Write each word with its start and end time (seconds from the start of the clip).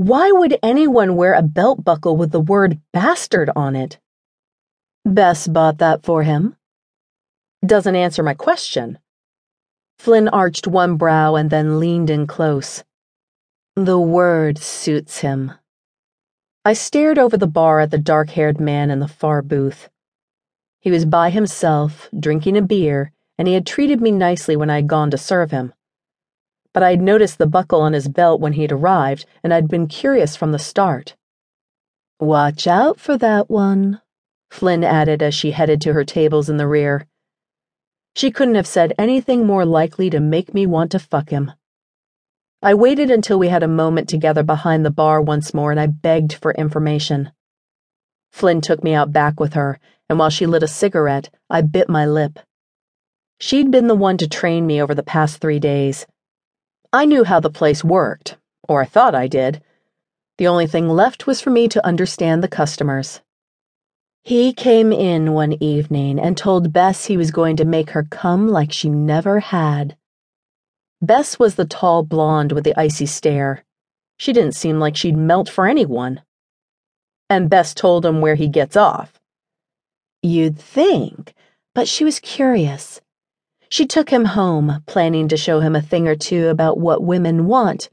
Why 0.00 0.32
would 0.32 0.58
anyone 0.62 1.14
wear 1.14 1.34
a 1.34 1.42
belt 1.42 1.84
buckle 1.84 2.16
with 2.16 2.30
the 2.30 2.40
word 2.40 2.80
bastard 2.90 3.50
on 3.54 3.76
it? 3.76 3.98
Bess 5.04 5.46
bought 5.46 5.76
that 5.76 6.04
for 6.04 6.22
him. 6.22 6.56
Doesn't 7.66 7.94
answer 7.94 8.22
my 8.22 8.32
question. 8.32 8.98
Flynn 9.98 10.28
arched 10.28 10.66
one 10.66 10.96
brow 10.96 11.34
and 11.34 11.50
then 11.50 11.78
leaned 11.78 12.08
in 12.08 12.26
close. 12.26 12.82
The 13.76 13.98
word 14.00 14.56
suits 14.56 15.18
him. 15.18 15.52
I 16.64 16.72
stared 16.72 17.18
over 17.18 17.36
the 17.36 17.46
bar 17.46 17.80
at 17.80 17.90
the 17.90 17.98
dark 17.98 18.30
haired 18.30 18.58
man 18.58 18.90
in 18.90 19.00
the 19.00 19.06
far 19.06 19.42
booth. 19.42 19.90
He 20.80 20.90
was 20.90 21.04
by 21.04 21.28
himself, 21.28 22.08
drinking 22.18 22.56
a 22.56 22.62
beer, 22.62 23.12
and 23.36 23.46
he 23.46 23.52
had 23.52 23.66
treated 23.66 24.00
me 24.00 24.12
nicely 24.12 24.56
when 24.56 24.70
I 24.70 24.76
had 24.76 24.86
gone 24.86 25.10
to 25.10 25.18
serve 25.18 25.50
him. 25.50 25.74
But 26.72 26.82
I'd 26.82 27.00
noticed 27.00 27.38
the 27.38 27.46
buckle 27.46 27.80
on 27.80 27.92
his 27.92 28.08
belt 28.08 28.40
when 28.40 28.52
he'd 28.52 28.72
arrived, 28.72 29.26
and 29.42 29.52
I'd 29.52 29.68
been 29.68 29.86
curious 29.86 30.36
from 30.36 30.52
the 30.52 30.58
start. 30.58 31.16
Watch 32.20 32.66
out 32.66 33.00
for 33.00 33.16
that 33.18 33.50
one, 33.50 34.00
Flynn 34.50 34.84
added 34.84 35.22
as 35.22 35.34
she 35.34 35.52
headed 35.52 35.80
to 35.82 35.92
her 35.94 36.04
tables 36.04 36.48
in 36.48 36.58
the 36.58 36.66
rear. 36.66 37.06
She 38.14 38.30
couldn't 38.30 38.56
have 38.56 38.66
said 38.66 38.92
anything 38.98 39.46
more 39.46 39.64
likely 39.64 40.10
to 40.10 40.20
make 40.20 40.52
me 40.52 40.66
want 40.66 40.90
to 40.92 40.98
fuck 40.98 41.30
him. 41.30 41.52
I 42.62 42.74
waited 42.74 43.10
until 43.10 43.38
we 43.38 43.48
had 43.48 43.62
a 43.62 43.68
moment 43.68 44.08
together 44.08 44.42
behind 44.42 44.84
the 44.84 44.90
bar 44.90 45.22
once 45.22 45.54
more 45.54 45.70
and 45.70 45.80
I 45.80 45.86
begged 45.86 46.34
for 46.34 46.52
information. 46.52 47.32
Flynn 48.32 48.60
took 48.60 48.84
me 48.84 48.92
out 48.92 49.12
back 49.12 49.40
with 49.40 49.54
her, 49.54 49.80
and 50.08 50.18
while 50.18 50.30
she 50.30 50.46
lit 50.46 50.62
a 50.62 50.68
cigarette, 50.68 51.30
I 51.48 51.62
bit 51.62 51.88
my 51.88 52.04
lip. 52.04 52.38
She'd 53.38 53.70
been 53.70 53.86
the 53.86 53.94
one 53.94 54.18
to 54.18 54.28
train 54.28 54.66
me 54.66 54.82
over 54.82 54.94
the 54.94 55.02
past 55.02 55.40
three 55.40 55.58
days. 55.58 56.06
I 56.92 57.04
knew 57.04 57.22
how 57.22 57.38
the 57.38 57.50
place 57.50 57.84
worked, 57.84 58.36
or 58.68 58.82
I 58.82 58.84
thought 58.84 59.14
I 59.14 59.28
did. 59.28 59.62
The 60.38 60.48
only 60.48 60.66
thing 60.66 60.88
left 60.88 61.26
was 61.26 61.40
for 61.40 61.50
me 61.50 61.68
to 61.68 61.86
understand 61.86 62.42
the 62.42 62.48
customers. 62.48 63.20
He 64.22 64.52
came 64.52 64.92
in 64.92 65.32
one 65.32 65.62
evening 65.62 66.18
and 66.18 66.36
told 66.36 66.72
Bess 66.72 67.06
he 67.06 67.16
was 67.16 67.30
going 67.30 67.56
to 67.56 67.64
make 67.64 67.90
her 67.90 68.02
come 68.02 68.48
like 68.48 68.72
she 68.72 68.88
never 68.88 69.38
had. 69.38 69.96
Bess 71.00 71.38
was 71.38 71.54
the 71.54 71.64
tall 71.64 72.02
blonde 72.02 72.52
with 72.52 72.64
the 72.64 72.78
icy 72.78 73.06
stare. 73.06 73.64
She 74.18 74.32
didn't 74.32 74.56
seem 74.56 74.78
like 74.80 74.96
she'd 74.96 75.16
melt 75.16 75.48
for 75.48 75.66
anyone. 75.66 76.22
And 77.30 77.48
Bess 77.48 77.72
told 77.72 78.04
him 78.04 78.20
where 78.20 78.34
he 78.34 78.48
gets 78.48 78.76
off. 78.76 79.20
You'd 80.22 80.58
think, 80.58 81.34
but 81.74 81.86
she 81.86 82.04
was 82.04 82.18
curious. 82.18 83.00
She 83.70 83.86
took 83.86 84.10
him 84.10 84.26
home, 84.26 84.82
planning 84.86 85.28
to 85.28 85.36
show 85.38 85.60
him 85.60 85.74
a 85.74 85.82
thing 85.82 86.06
or 86.06 86.16
two 86.16 86.48
about 86.48 86.78
what 86.78 87.02
women 87.02 87.46
want. 87.46 87.88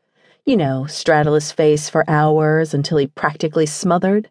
You 0.45 0.57
know, 0.57 0.85
straddle 0.87 1.35
his 1.35 1.51
face 1.51 1.89
for 1.89 2.09
hours 2.09 2.73
until 2.73 2.97
he 2.97 3.07
practically 3.07 3.65
smothered 3.65 4.29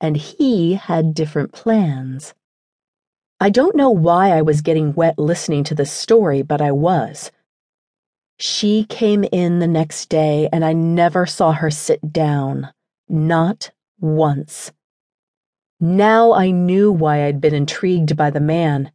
and 0.00 0.16
he 0.16 0.74
had 0.74 1.14
different 1.14 1.52
plans. 1.52 2.34
I 3.40 3.50
don't 3.50 3.76
know 3.76 3.90
why 3.90 4.30
I 4.30 4.42
was 4.42 4.60
getting 4.62 4.94
wet 4.94 5.18
listening 5.18 5.64
to 5.64 5.74
this 5.74 5.92
story, 5.92 6.42
but 6.42 6.60
I 6.60 6.72
was. 6.72 7.30
She 8.38 8.84
came 8.84 9.24
in 9.24 9.58
the 9.58 9.66
next 9.66 10.08
day, 10.08 10.48
and 10.52 10.64
I 10.64 10.72
never 10.72 11.26
saw 11.26 11.52
her 11.52 11.70
sit 11.70 12.12
down. 12.12 12.68
Not 13.08 13.70
once. 14.00 14.72
Now 15.80 16.32
I 16.32 16.50
knew 16.50 16.92
why 16.92 17.24
I'd 17.24 17.40
been 17.40 17.54
intrigued 17.54 18.16
by 18.16 18.30
the 18.30 18.40
man. 18.40 18.92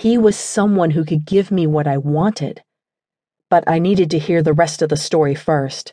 He 0.00 0.16
was 0.16 0.34
someone 0.34 0.92
who 0.92 1.04
could 1.04 1.26
give 1.26 1.50
me 1.50 1.66
what 1.66 1.86
I 1.86 1.98
wanted. 1.98 2.62
But 3.50 3.64
I 3.66 3.78
needed 3.78 4.10
to 4.12 4.18
hear 4.18 4.42
the 4.42 4.54
rest 4.54 4.80
of 4.80 4.88
the 4.88 4.96
story 4.96 5.34
first. 5.34 5.92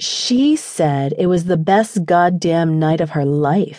She 0.00 0.56
said 0.56 1.14
it 1.16 1.28
was 1.28 1.44
the 1.44 1.56
best 1.56 2.06
goddamn 2.06 2.80
night 2.80 3.00
of 3.00 3.10
her 3.10 3.24
life. 3.24 3.76